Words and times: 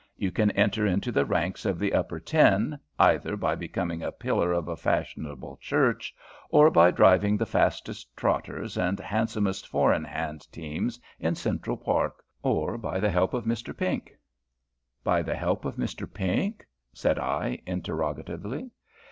You 0.17 0.31
can 0.31 0.49
enter 0.53 0.87
into 0.87 1.11
the 1.11 1.27
ranks 1.27 1.63
of 1.63 1.77
the 1.77 1.93
upper 1.93 2.19
ten, 2.19 2.79
either 2.97 3.37
by 3.37 3.53
becoming 3.53 4.01
a 4.01 4.11
pillar 4.11 4.51
of 4.51 4.67
a 4.67 4.75
fashionable 4.75 5.57
church, 5.61 6.11
or 6.49 6.71
by 6.71 6.89
driving 6.89 7.37
the 7.37 7.45
fastest 7.45 8.09
trotters 8.17 8.79
and 8.79 8.99
handsomest 8.99 9.67
four 9.67 9.93
in 9.93 10.03
hand 10.03 10.51
teams 10.51 10.99
in 11.19 11.35
Central 11.35 11.77
Park, 11.77 12.23
or 12.41 12.79
by 12.79 12.99
the 12.99 13.11
help 13.11 13.35
of 13.35 13.45
Mr 13.45 13.77
Pink." 13.77 14.17
"By 15.03 15.21
the 15.21 15.35
help 15.35 15.65
of 15.65 15.75
Mr 15.75 16.11
Pink?" 16.11 16.65
said 16.93 17.19
I, 17.19 17.59
interrogatively. 17.67 18.71